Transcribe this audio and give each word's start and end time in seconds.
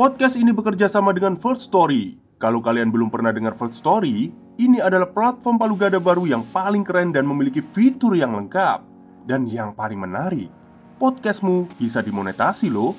Podcast 0.00 0.40
ini 0.40 0.48
bekerja 0.48 0.88
sama 0.88 1.12
dengan 1.12 1.36
First 1.36 1.68
Story. 1.68 2.16
Kalau 2.40 2.64
kalian 2.64 2.88
belum 2.88 3.12
pernah 3.12 3.36
dengar 3.36 3.52
First 3.52 3.84
Story, 3.84 4.32
ini 4.56 4.80
adalah 4.80 5.04
platform 5.04 5.60
palu 5.60 5.76
gada 5.76 6.00
baru 6.00 6.24
yang 6.24 6.40
paling 6.56 6.80
keren 6.80 7.12
dan 7.12 7.28
memiliki 7.28 7.60
fitur 7.60 8.16
yang 8.16 8.32
lengkap. 8.32 8.80
Dan 9.28 9.44
yang 9.44 9.76
paling 9.76 10.00
menarik, 10.00 10.48
podcastmu 10.96 11.68
bisa 11.76 12.00
dimonetasi 12.00 12.72
loh. 12.72 12.96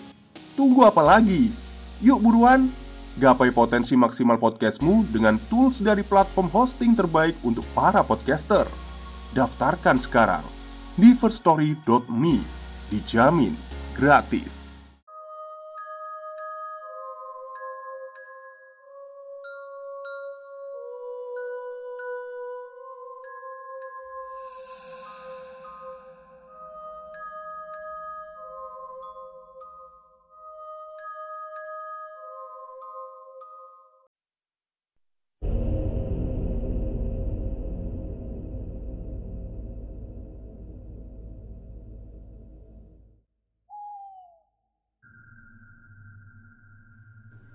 Tunggu 0.53 0.85
apa 0.85 1.01
lagi? 1.01 1.49
Yuk 2.05 2.21
buruan, 2.21 2.69
gapai 3.17 3.49
potensi 3.49 3.97
maksimal 3.97 4.37
podcastmu 4.37 5.09
dengan 5.09 5.41
tools 5.49 5.81
dari 5.81 6.05
platform 6.05 6.53
hosting 6.53 6.93
terbaik 6.93 7.33
untuk 7.41 7.65
para 7.73 8.05
podcaster. 8.05 8.69
Daftarkan 9.33 9.97
sekarang 9.97 10.45
di 11.01 11.17
firststory.me. 11.17 12.37
Dijamin 12.93 13.57
gratis. 13.97 14.70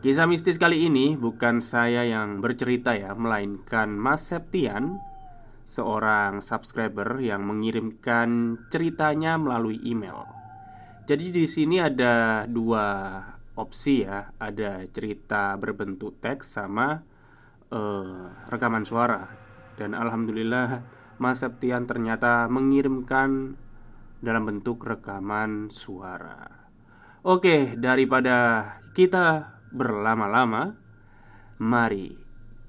Kisah 0.00 0.24
mistis 0.24 0.56
kali 0.56 0.88
ini 0.88 1.12
bukan 1.12 1.60
saya 1.60 2.08
yang 2.08 2.40
bercerita 2.40 2.96
ya, 2.96 3.12
melainkan 3.12 3.92
Mas 3.92 4.32
Septian, 4.32 4.96
seorang 5.68 6.40
subscriber 6.40 7.20
yang 7.20 7.44
mengirimkan 7.44 8.56
ceritanya 8.72 9.36
melalui 9.36 9.76
email. 9.84 10.24
Jadi 11.04 11.28
di 11.28 11.44
sini 11.44 11.84
ada 11.84 12.48
dua 12.48 13.20
opsi 13.60 14.00
ya, 14.08 14.32
ada 14.40 14.80
cerita 14.88 15.60
berbentuk 15.60 16.16
teks 16.16 16.48
sama 16.48 17.04
uh, 17.68 18.48
rekaman 18.48 18.88
suara. 18.88 19.28
Dan 19.76 19.92
alhamdulillah 19.92 20.80
Mas 21.20 21.44
Septian 21.44 21.84
ternyata 21.84 22.48
mengirimkan 22.48 23.52
dalam 24.24 24.48
bentuk 24.48 24.80
rekaman 24.80 25.68
suara. 25.68 26.48
Oke, 27.20 27.76
daripada 27.76 28.64
kita 28.96 29.59
berlama-lama, 29.70 30.74
mari 31.62 32.18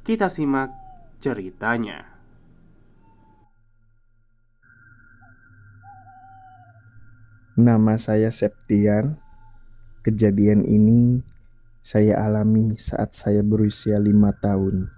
kita 0.05 0.29
simak 0.29 0.69
ceritanya. 1.21 2.05
Nama 7.57 7.93
saya 7.97 8.33
Septian. 8.33 9.17
Kejadian 10.01 10.65
ini 10.65 11.21
saya 11.85 12.25
alami 12.25 12.73
saat 12.81 13.13
saya 13.13 13.45
berusia 13.45 14.01
lima 14.01 14.33
tahun. 14.33 14.89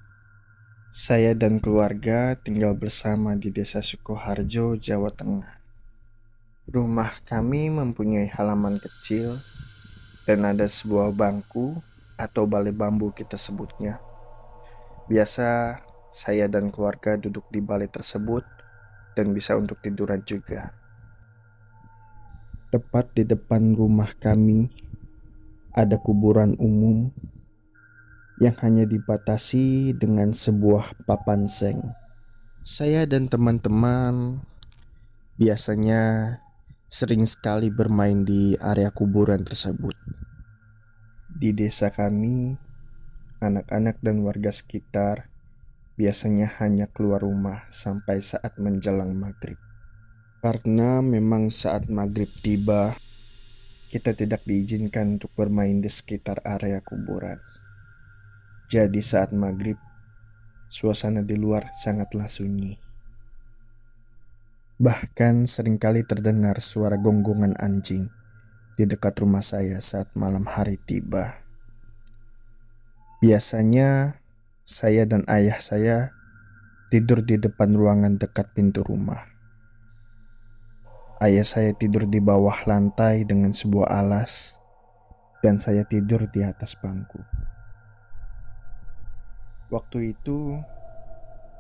Saya 0.94 1.36
dan 1.36 1.60
keluarga 1.60 2.40
tinggal 2.40 2.80
bersama 2.80 3.36
di 3.36 3.52
Desa 3.52 3.84
Sukoharjo, 3.84 4.80
Jawa 4.80 5.12
Tengah. 5.12 5.60
Rumah 6.72 7.20
kami 7.28 7.68
mempunyai 7.68 8.32
halaman 8.32 8.80
kecil 8.80 9.44
dan 10.24 10.48
ada 10.48 10.64
sebuah 10.64 11.12
bangku 11.12 11.84
atau 12.24 12.48
balai 12.48 12.72
bambu 12.72 13.12
kita 13.12 13.36
sebutnya. 13.36 14.00
Biasa 15.12 15.76
saya 16.08 16.48
dan 16.48 16.72
keluarga 16.72 17.20
duduk 17.20 17.52
di 17.52 17.60
balai 17.60 17.92
tersebut 17.92 18.48
dan 19.20 19.36
bisa 19.36 19.60
untuk 19.60 19.84
tiduran 19.84 20.24
juga. 20.24 20.72
Tepat 22.72 23.12
di 23.12 23.28
depan 23.28 23.76
rumah 23.76 24.16
kami 24.16 24.72
ada 25.76 26.00
kuburan 26.00 26.56
umum 26.58 27.12
yang 28.42 28.56
hanya 28.64 28.88
dibatasi 28.88 29.94
dengan 30.00 30.32
sebuah 30.34 31.06
papan 31.06 31.46
seng. 31.46 31.94
Saya 32.64 33.04
dan 33.04 33.28
teman-teman 33.28 34.42
biasanya 35.38 36.38
sering 36.88 37.26
sekali 37.26 37.74
bermain 37.74 38.22
di 38.24 38.54
area 38.58 38.90
kuburan 38.94 39.42
tersebut. 39.42 39.98
Di 41.34 41.50
desa 41.50 41.90
kami, 41.90 42.54
anak-anak 43.42 43.98
dan 44.06 44.22
warga 44.22 44.54
sekitar 44.54 45.34
biasanya 45.98 46.46
hanya 46.62 46.86
keluar 46.86 47.26
rumah 47.26 47.66
sampai 47.74 48.22
saat 48.22 48.62
menjelang 48.62 49.18
maghrib. 49.18 49.58
Karena 50.46 51.02
memang 51.02 51.50
saat 51.50 51.90
maghrib 51.90 52.30
tiba, 52.46 52.94
kita 53.90 54.14
tidak 54.14 54.46
diizinkan 54.46 55.18
untuk 55.18 55.34
bermain 55.34 55.82
di 55.82 55.90
sekitar 55.90 56.46
area 56.46 56.86
kuburan. 56.86 57.42
Jadi 58.70 59.02
saat 59.02 59.34
maghrib, 59.34 59.82
suasana 60.70 61.26
di 61.26 61.34
luar 61.34 61.74
sangatlah 61.74 62.30
sunyi. 62.30 62.78
Bahkan 64.78 65.50
sering 65.50 65.82
kali 65.82 66.06
terdengar 66.06 66.62
suara 66.62 66.98
gonggongan 67.02 67.58
anjing 67.58 68.23
di 68.74 68.90
dekat 68.90 69.22
rumah 69.22 69.46
saya 69.46 69.78
saat 69.78 70.10
malam 70.18 70.50
hari 70.50 70.82
tiba. 70.82 71.46
Biasanya 73.22 74.18
saya 74.66 75.06
dan 75.06 75.22
ayah 75.30 75.62
saya 75.62 76.12
tidur 76.90 77.22
di 77.22 77.38
depan 77.38 77.74
ruangan 77.78 78.18
dekat 78.18 78.50
pintu 78.58 78.82
rumah. 78.82 79.30
Ayah 81.22 81.46
saya 81.46 81.72
tidur 81.72 82.10
di 82.10 82.20
bawah 82.20 82.66
lantai 82.68 83.24
dengan 83.24 83.54
sebuah 83.56 83.88
alas, 83.88 84.58
dan 85.40 85.62
saya 85.62 85.88
tidur 85.88 86.28
di 86.28 86.44
atas 86.44 86.76
bangku. 86.76 87.22
Waktu 89.72 90.18
itu, 90.18 90.60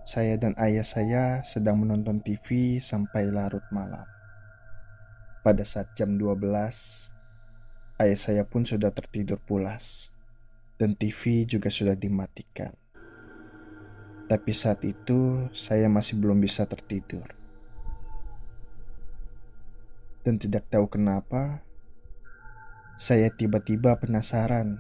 saya 0.03 0.35
dan 0.35 0.52
ayah 0.59 0.84
saya 0.84 1.23
sedang 1.47 1.79
menonton 1.79 2.19
TV 2.19 2.78
sampai 2.84 3.31
larut 3.31 3.63
malam. 3.72 4.03
Pada 5.44 5.68
saat 5.68 5.92
jam 5.92 6.16
12, 6.16 6.40
ayah 8.00 8.16
saya 8.16 8.48
pun 8.48 8.64
sudah 8.64 8.96
tertidur 8.96 9.44
pulas 9.44 10.08
dan 10.80 10.96
TV 10.96 11.44
juga 11.44 11.68
sudah 11.68 12.00
dimatikan. 12.00 12.72
Tapi 14.32 14.52
saat 14.56 14.88
itu 14.88 15.52
saya 15.52 15.92
masih 15.92 16.24
belum 16.24 16.40
bisa 16.40 16.64
tertidur. 16.64 17.28
Dan 20.24 20.40
tidak 20.40 20.72
tahu 20.72 20.88
kenapa, 20.88 21.59
saya 22.96 23.28
tiba-tiba 23.28 24.00
penasaran 24.00 24.80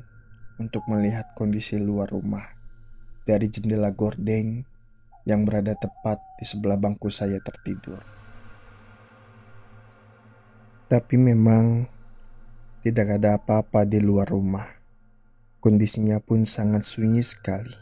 untuk 0.63 0.87
melihat 0.87 1.35
kondisi 1.35 1.75
luar 1.75 2.07
rumah 2.07 2.55
dari 3.27 3.51
jendela 3.51 3.91
gordeng 3.91 4.63
yang 5.27 5.43
berada 5.43 5.75
tepat 5.75 6.23
di 6.39 6.47
sebelah 6.47 6.79
bangku 6.79 7.11
saya 7.11 7.43
tertidur. 7.43 8.22
Tapi 10.93 11.17
memang 11.17 11.89
tidak 12.85 13.17
ada 13.17 13.41
apa-apa 13.41 13.81
di 13.81 13.97
luar 13.97 14.29
rumah. 14.29 14.69
Kondisinya 15.57 16.21
pun 16.21 16.45
sangat 16.45 16.85
sunyi 16.85 17.25
sekali. 17.25 17.73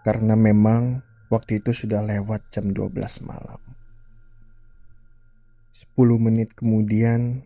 Karena 0.00 0.32
memang 0.32 1.04
waktu 1.28 1.60
itu 1.60 1.76
sudah 1.76 2.00
lewat 2.00 2.48
jam 2.48 2.72
12 2.72 3.20
malam. 3.20 3.60
10 5.76 5.92
menit 6.16 6.56
kemudian, 6.56 7.44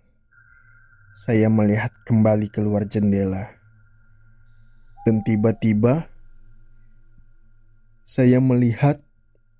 saya 1.10 1.50
melihat 1.50 1.90
kembali 2.06 2.46
keluar 2.54 2.86
jendela. 2.86 3.50
Dan 5.02 5.26
tiba-tiba, 5.26 6.14
saya 8.06 8.38
melihat 8.38 9.02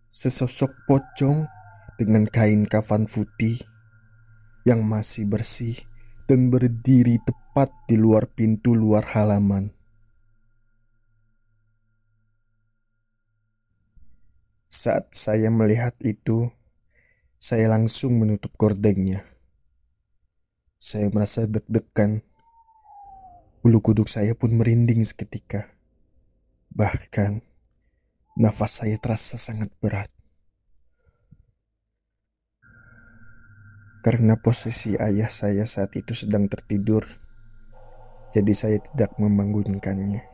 sesosok 0.07 0.71
pocong 0.87 1.51
dengan 1.99 2.31
kain 2.31 2.63
kafan 2.63 3.11
putih 3.11 3.59
yang 4.69 4.85
masih 4.85 5.25
bersih 5.25 5.77
dan 6.29 6.53
berdiri 6.53 7.19
tepat 7.25 7.73
di 7.89 7.99
luar 7.99 8.29
pintu 8.31 8.77
luar 8.77 9.03
halaman. 9.17 9.73
Saat 14.71 15.11
saya 15.11 15.51
melihat 15.51 15.99
itu, 16.07 16.55
saya 17.35 17.73
langsung 17.73 18.21
menutup 18.21 18.55
kordengnya. 18.55 19.27
Saya 20.79 21.11
merasa 21.11 21.49
deg-degan. 21.49 22.23
Bulu 23.61 23.81
kuduk 23.83 24.09
saya 24.09 24.33
pun 24.39 24.55
merinding 24.57 25.05
seketika. 25.05 25.75
Bahkan, 26.73 27.43
nafas 28.39 28.81
saya 28.81 28.97
terasa 28.97 29.35
sangat 29.37 29.75
berat. 29.83 30.20
Karena 34.01 34.33
posisi 34.41 34.97
ayah 34.97 35.29
saya 35.29 35.69
saat 35.69 35.93
itu 35.93 36.17
sedang 36.17 36.49
tertidur, 36.49 37.05
jadi 38.33 38.53
saya 38.57 38.79
tidak 38.81 39.13
membangunkannya. 39.21 40.25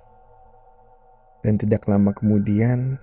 Dan 1.42 1.58
tidak 1.58 1.86
lama 1.90 2.14
kemudian, 2.14 3.02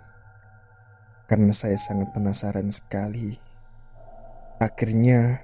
karena 1.27 1.51
saya 1.51 1.75
sangat 1.75 2.15
penasaran 2.15 2.71
sekali, 2.71 3.35
akhirnya 4.63 5.43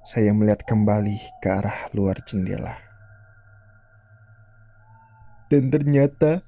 saya 0.00 0.32
melihat 0.32 0.64
kembali 0.64 1.16
ke 1.44 1.48
arah 1.48 1.92
luar 1.92 2.20
jendela. 2.24 2.80
Dan 5.52 5.68
ternyata 5.68 6.40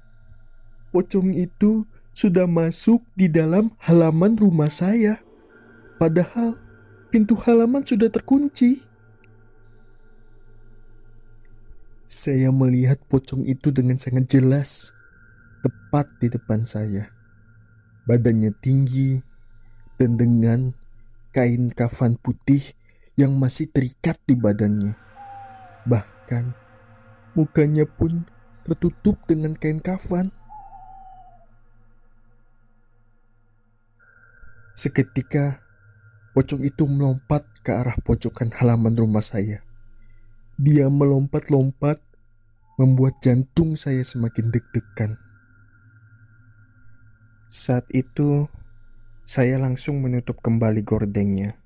pocong 0.89 1.29
itu 1.37 1.85
sudah 2.17 2.49
masuk 2.49 3.05
di 3.13 3.29
dalam 3.29 3.69
halaman 3.85 4.33
rumah 4.33 4.73
saya. 4.73 5.21
Padahal 6.01 6.66
pintu 7.07 7.39
halaman 7.39 7.83
sudah 7.83 8.11
terkunci. 8.11 8.83
Saya 12.07 12.51
melihat 12.55 12.99
pocong 13.11 13.43
itu 13.43 13.71
dengan 13.71 13.99
sangat 13.99 14.31
jelas, 14.31 14.95
tepat 15.59 16.07
di 16.23 16.31
depan 16.31 16.63
saya. 16.63 17.11
Badannya 18.07 18.55
tinggi 18.63 19.19
dan 19.99 20.15
dengan 20.15 20.71
kain 21.35 21.67
kafan 21.67 22.15
putih 22.15 22.63
yang 23.19 23.35
masih 23.35 23.67
terikat 23.67 24.15
di 24.23 24.39
badannya. 24.39 24.95
Bahkan 25.83 26.45
mukanya 27.35 27.83
pun 27.83 28.23
tertutup 28.63 29.19
dengan 29.27 29.51
kain 29.55 29.83
kafan. 29.83 30.31
Seketika 34.77 35.66
Pocong 36.37 36.69
itu 36.69 36.85
melompat 36.85 37.49
ke 37.65 37.73
arah 37.73 37.97
pojokan 38.05 38.53
halaman 38.53 38.93
rumah 38.93 39.25
saya. 39.25 39.65
Dia 40.53 40.85
melompat-lompat, 40.85 41.97
membuat 42.77 43.17
jantung 43.25 43.73
saya 43.73 44.05
semakin 44.05 44.53
deg-degan. 44.53 45.17
Saat 47.49 47.89
itu, 47.89 48.45
saya 49.25 49.57
langsung 49.57 49.97
menutup 49.97 50.37
kembali 50.45 50.85
gordengnya. 50.85 51.57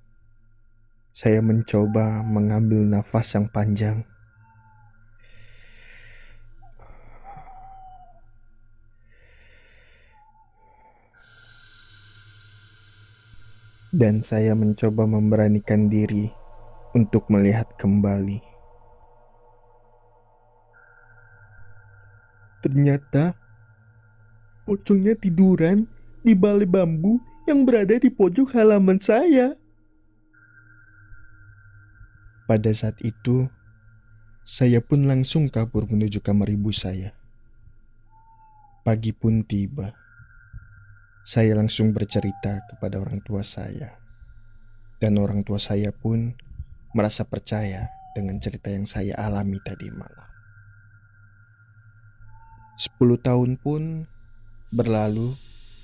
Saya 1.12 1.44
mencoba 1.44 2.24
mengambil 2.24 2.88
nafas 2.88 3.36
yang 3.36 3.52
panjang. 3.52 4.08
Dan 13.92 14.24
saya 14.24 14.56
mencoba 14.56 15.04
memberanikan 15.04 15.92
diri 15.92 16.32
untuk 16.96 17.28
melihat 17.28 17.68
kembali. 17.76 18.40
Ternyata 22.64 23.36
pocongnya 24.64 25.18
tiduran 25.20 25.84
di 26.24 26.32
balai 26.32 26.70
bambu 26.70 27.20
yang 27.50 27.68
berada 27.68 27.98
di 28.00 28.08
pojok 28.08 28.56
halaman 28.56 29.02
saya. 29.02 29.58
Pada 32.46 32.72
saat 32.76 33.00
itu, 33.02 33.48
saya 34.44 34.84
pun 34.84 35.08
langsung 35.08 35.48
kabur 35.48 35.88
menuju 35.88 36.20
kamar 36.22 36.52
ibu 36.52 36.70
saya. 36.70 37.16
Pagi 38.84 39.16
pun 39.16 39.42
tiba. 39.42 39.96
Saya 41.22 41.54
langsung 41.54 41.94
bercerita 41.94 42.66
kepada 42.66 42.98
orang 42.98 43.22
tua 43.22 43.46
saya, 43.46 43.94
dan 44.98 45.22
orang 45.22 45.46
tua 45.46 45.62
saya 45.62 45.94
pun 45.94 46.34
merasa 46.98 47.22
percaya 47.30 47.94
dengan 48.18 48.42
cerita 48.42 48.74
yang 48.74 48.90
saya 48.90 49.14
alami 49.22 49.62
tadi 49.62 49.86
malam. 49.94 50.28
Sepuluh 52.74 53.22
tahun 53.22 53.62
pun 53.62 54.10
berlalu 54.74 55.38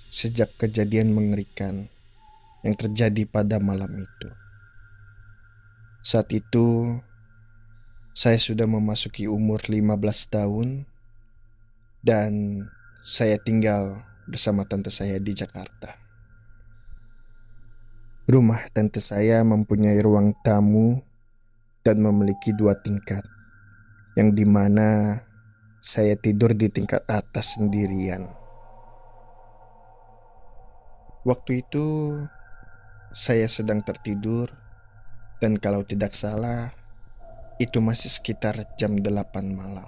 sejak 0.09 0.57
kejadian 0.57 1.13
mengerikan 1.13 1.85
yang 2.65 2.73
terjadi 2.73 3.29
pada 3.29 3.61
malam 3.61 3.93
itu. 3.93 4.29
Saat 6.01 6.33
itu, 6.33 6.97
saya 8.17 8.41
sudah 8.41 8.65
memasuki 8.65 9.29
umur 9.29 9.61
15 9.61 10.01
tahun 10.33 10.89
dan 12.01 12.63
saya 13.05 13.37
tinggal 13.37 14.01
bersama 14.27 14.67
tante 14.67 14.91
saya 14.91 15.17
di 15.23 15.31
Jakarta. 15.31 15.95
Rumah 18.27 18.67
tante 18.75 18.99
saya 18.99 19.39
mempunyai 19.47 20.03
ruang 20.03 20.35
tamu 20.43 20.99
dan 21.79 22.03
memiliki 22.03 22.51
dua 22.51 22.75
tingkat, 22.75 23.23
yang 24.19 24.35
di 24.35 24.43
mana 24.43 25.23
saya 25.79 26.19
tidur 26.19 26.51
di 26.51 26.67
tingkat 26.67 27.07
atas 27.07 27.55
sendirian. 27.55 28.27
Waktu 31.23 31.63
itu 31.63 32.19
saya 33.15 33.47
sedang 33.47 33.79
tertidur 33.79 34.51
dan 35.39 35.55
kalau 35.55 35.87
tidak 35.87 36.11
salah 36.11 36.75
itu 37.63 37.79
masih 37.79 38.11
sekitar 38.11 38.75
jam 38.75 38.99
8 38.99 39.07
malam. 39.55 39.87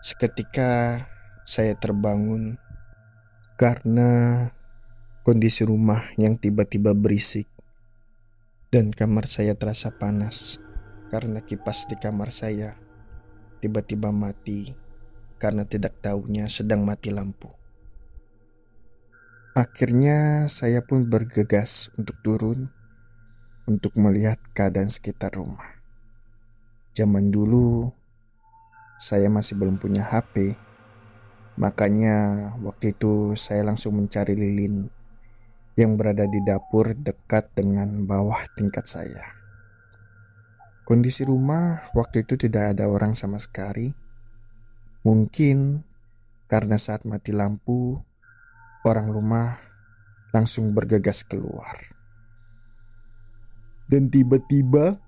Seketika 0.00 1.04
saya 1.44 1.76
terbangun 1.76 2.56
karena 3.60 4.48
kondisi 5.20 5.68
rumah 5.68 6.16
yang 6.16 6.40
tiba-tiba 6.40 6.96
berisik 6.96 7.44
dan 8.72 8.88
kamar 8.88 9.28
saya 9.28 9.52
terasa 9.52 9.92
panas 9.92 10.64
karena 11.12 11.44
kipas 11.44 11.84
di 11.84 12.00
kamar 12.00 12.32
saya 12.32 12.80
tiba-tiba 13.60 14.16
mati 14.16 14.72
karena 15.36 15.68
tidak 15.68 16.00
tahunya 16.00 16.48
sedang 16.48 16.88
mati 16.88 17.12
lampu. 17.12 17.52
Akhirnya 19.52 20.48
saya 20.48 20.80
pun 20.80 21.12
bergegas 21.12 21.92
untuk 22.00 22.16
turun 22.24 22.72
untuk 23.68 23.92
melihat 24.00 24.40
keadaan 24.56 24.88
sekitar 24.88 25.36
rumah. 25.36 25.84
Zaman 26.96 27.28
dulu 27.28 27.92
saya 28.96 29.28
masih 29.28 29.60
belum 29.60 29.76
punya 29.76 30.08
HP 30.08 30.56
Makanya 31.60 32.16
waktu 32.64 32.96
itu 32.96 33.36
saya 33.36 33.68
langsung 33.68 34.00
mencari 34.00 34.32
lilin 34.32 34.88
yang 35.76 36.00
berada 36.00 36.24
di 36.24 36.40
dapur 36.40 36.96
dekat 36.96 37.52
dengan 37.52 38.08
bawah 38.08 38.40
tingkat 38.56 38.88
saya. 38.88 39.36
Kondisi 40.88 41.22
rumah 41.28 41.84
waktu 41.92 42.24
itu 42.24 42.40
tidak 42.40 42.74
ada 42.74 42.88
orang 42.88 43.12
sama 43.12 43.36
sekali. 43.36 43.92
Mungkin 45.04 45.84
karena 46.48 46.80
saat 46.80 47.04
mati 47.04 47.30
lampu, 47.30 47.94
orang 48.82 49.12
rumah 49.12 49.60
langsung 50.32 50.72
bergegas 50.72 51.22
keluar. 51.22 51.76
Dan 53.86 54.08
tiba-tiba 54.08 54.98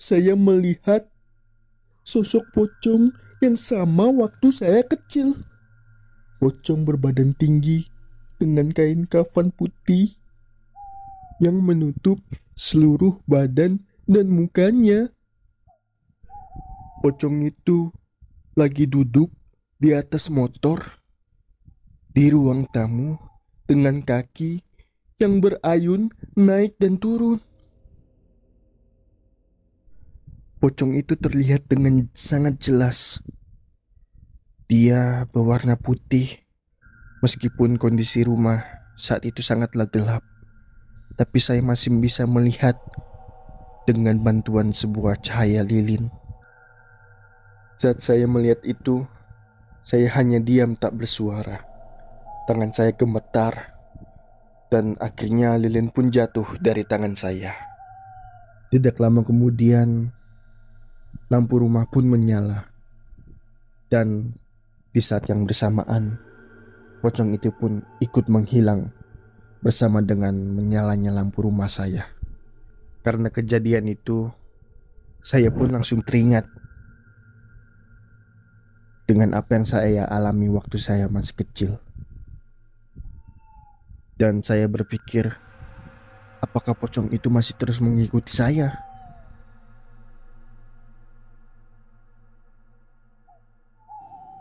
saya 0.00 0.32
melihat 0.32 1.06
sosok 2.02 2.46
pocong 2.56 3.12
yang 3.44 3.54
sama 3.54 4.10
waktu 4.10 4.48
saya 4.50 4.82
kecil. 4.82 5.47
Pocong 6.38 6.86
berbadan 6.86 7.34
tinggi 7.34 7.82
dengan 8.38 8.70
kain 8.70 9.10
kafan 9.10 9.50
putih 9.50 10.14
yang 11.42 11.58
menutup 11.58 12.22
seluruh 12.54 13.18
badan 13.26 13.82
dan 14.06 14.30
mukanya. 14.30 15.10
Pocong 17.02 17.42
itu 17.42 17.90
lagi 18.54 18.86
duduk 18.86 19.34
di 19.78 19.94
atas 19.94 20.30
motor 20.30 20.78
di 22.10 22.30
ruang 22.30 22.66
tamu 22.70 23.18
dengan 23.66 24.02
kaki 24.02 24.62
yang 25.18 25.42
berayun 25.42 26.10
naik 26.38 26.78
dan 26.78 26.98
turun. 26.98 27.38
Pocong 30.58 30.98
itu 30.98 31.14
terlihat 31.14 31.70
dengan 31.70 32.10
sangat 32.14 32.58
jelas 32.58 33.22
dia 34.68 35.24
berwarna 35.32 35.80
putih, 35.80 36.44
meskipun 37.24 37.80
kondisi 37.80 38.20
rumah 38.20 38.60
saat 39.00 39.24
itu 39.24 39.40
sangatlah 39.40 39.88
gelap, 39.88 40.20
tapi 41.16 41.40
saya 41.40 41.64
masih 41.64 41.96
bisa 41.96 42.28
melihat 42.28 42.76
dengan 43.88 44.20
bantuan 44.20 44.76
sebuah 44.76 45.24
cahaya 45.24 45.64
lilin. 45.64 46.12
Saat 47.80 48.04
saya 48.04 48.28
melihat 48.28 48.60
itu, 48.68 49.08
saya 49.80 50.12
hanya 50.20 50.36
diam 50.36 50.76
tak 50.76 51.00
bersuara, 51.00 51.64
Tangan 52.44 52.72
saya 52.72 52.96
gemetar 52.96 53.76
dan 54.72 54.96
akhirnya 55.00 55.60
lilin 55.60 55.92
pun 55.92 56.08
jatuh 56.08 56.56
dari 56.60 56.80
tangan 56.84 57.12
saya. 57.12 57.52
Tidak 58.72 58.96
lama 59.00 59.20
kemudian, 59.20 60.08
lampu 61.28 61.60
rumah 61.60 61.84
pun 61.88 62.08
menyala. 62.08 62.68
Dan 63.92 64.36
di 64.92 65.00
saat 65.04 65.28
yang 65.28 65.44
bersamaan, 65.44 66.16
pocong 67.04 67.36
itu 67.36 67.52
pun 67.52 67.84
ikut 68.00 68.26
menghilang 68.32 68.90
bersama 69.60 70.00
dengan 70.00 70.34
menyalanya 70.34 71.12
lampu 71.12 71.44
rumah 71.44 71.68
saya. 71.68 72.08
Karena 73.04 73.28
kejadian 73.28 73.90
itu, 73.90 74.30
saya 75.22 75.52
pun 75.52 75.70
langsung 75.70 76.00
teringat 76.00 76.46
dengan 79.08 79.32
apa 79.36 79.56
yang 79.56 79.66
saya 79.66 80.04
alami 80.08 80.52
waktu 80.52 80.76
saya 80.76 81.08
masih 81.08 81.34
kecil. 81.40 81.72
Dan 84.18 84.42
saya 84.42 84.66
berpikir, 84.66 85.30
apakah 86.42 86.74
pocong 86.74 87.12
itu 87.14 87.30
masih 87.30 87.54
terus 87.54 87.78
mengikuti 87.78 88.34
saya? 88.34 88.87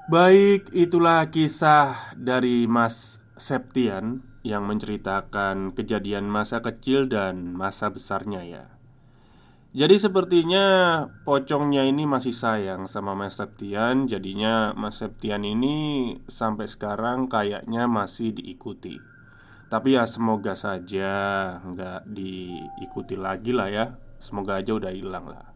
Baik, 0.07 0.71
itulah 0.71 1.27
kisah 1.27 2.15
dari 2.15 2.63
Mas 2.63 3.19
Septian 3.35 4.23
yang 4.39 4.63
menceritakan 4.63 5.75
kejadian 5.75 6.31
masa 6.31 6.63
kecil 6.63 7.11
dan 7.11 7.51
masa 7.51 7.91
besarnya 7.91 8.39
ya. 8.47 8.65
Jadi 9.75 9.99
sepertinya 9.99 10.65
pocongnya 11.27 11.83
ini 11.83 12.07
masih 12.07 12.31
sayang 12.31 12.87
sama 12.87 13.19
Mas 13.19 13.35
Septian. 13.35 14.07
Jadinya 14.07 14.71
Mas 14.79 15.03
Septian 15.03 15.43
ini 15.43 16.15
sampai 16.23 16.71
sekarang 16.71 17.27
kayaknya 17.27 17.91
masih 17.91 18.31
diikuti. 18.31 18.95
Tapi 19.67 19.99
ya 19.99 20.07
semoga 20.07 20.55
saja 20.55 21.11
nggak 21.67 22.07
diikuti 22.07 23.19
lagi 23.19 23.51
lah 23.51 23.67
ya. 23.67 23.85
Semoga 24.23 24.63
aja 24.63 24.71
udah 24.71 24.95
hilang 24.95 25.27
lah. 25.27 25.51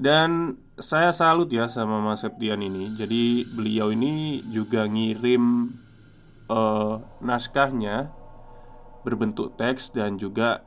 Dan 0.00 0.64
saya 0.76 1.08
salut 1.08 1.48
ya 1.48 1.72
sama 1.72 2.04
Mas 2.04 2.20
Septian 2.20 2.60
ini. 2.60 2.92
Jadi 2.92 3.48
beliau 3.48 3.88
ini 3.88 4.44
juga 4.52 4.84
ngirim 4.84 5.72
uh, 6.52 7.00
naskahnya 7.24 8.12
Berbentuk 9.06 9.54
teks 9.54 9.94
dan 9.94 10.18
juga 10.18 10.66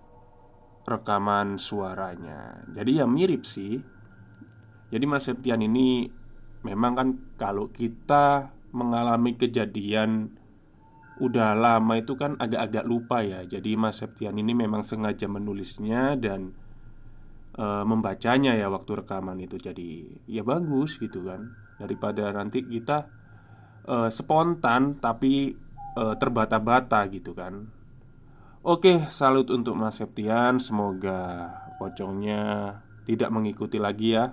rekaman 0.88 1.60
suaranya. 1.60 2.63
Jadi 2.72 3.04
ya 3.04 3.06
mirip 3.06 3.44
sih. 3.44 3.78
Jadi 4.89 5.06
Mas 5.06 5.28
Septian 5.28 5.60
ini 5.60 6.08
memang 6.63 6.94
kan 6.96 7.10
kalau 7.36 7.68
kita 7.68 8.50
mengalami 8.72 9.36
kejadian 9.36 10.39
udah 11.20 11.51
lama 11.51 12.00
itu 12.00 12.16
kan 12.16 12.39
agak-agak 12.39 12.88
lupa 12.88 13.22
ya. 13.22 13.44
Jadi 13.44 13.75
Mas 13.75 14.00
Septian 14.00 14.39
ini 14.39 14.56
memang 14.56 14.88
sengaja 14.88 15.28
menulisnya 15.28 16.16
dan 16.16 16.56
e, 17.60 17.66
membacanya 17.84 18.56
ya 18.56 18.72
waktu 18.72 19.04
rekaman 19.04 19.44
itu. 19.44 19.60
Jadi 19.60 20.08
ya 20.32 20.48
bagus 20.48 20.96
gitu 20.96 21.28
kan. 21.28 21.51
Daripada 21.75 22.32
nanti 22.32 22.63
kita 22.63 23.12
e, 23.84 24.08
spontan 24.08 24.96
tapi 24.96 25.51
e, 25.94 26.04
terbata-bata 26.16 27.04
gitu 27.12 27.36
kan. 27.36 27.68
Oke, 28.63 29.08
salut 29.12 29.51
untuk 29.51 29.75
Mas 29.75 30.00
Septian. 30.00 30.63
Semoga 30.63 31.51
pocongnya 31.75 32.75
tidak 33.04 33.32
mengikuti 33.36 33.80
lagi 33.80 34.16
ya. 34.16 34.32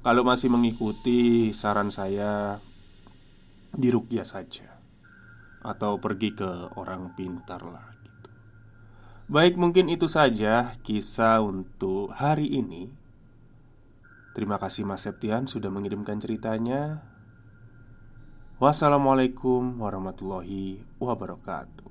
Kalau 0.00 0.24
masih 0.24 0.48
mengikuti, 0.48 1.52
saran 1.52 1.92
saya 1.92 2.56
dirukyah 3.76 4.24
saja 4.24 4.80
atau 5.60 6.00
pergi 6.00 6.32
ke 6.32 6.72
orang 6.80 7.12
pintar 7.12 7.60
lah. 7.68 7.89
Baik, 9.30 9.54
mungkin 9.54 9.86
itu 9.86 10.10
saja 10.10 10.74
kisah 10.82 11.38
untuk 11.38 12.10
hari 12.10 12.50
ini. 12.50 12.90
Terima 14.34 14.58
kasih 14.58 14.82
Mas 14.82 15.06
Septian 15.06 15.46
sudah 15.46 15.70
mengirimkan 15.70 16.18
ceritanya. 16.18 17.06
Wassalamualaikum 18.58 19.78
warahmatullahi 19.78 20.82
wabarakatuh. 20.98 21.89